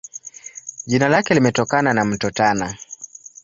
[0.85, 2.77] Jina lake limetokana na Mto Tana.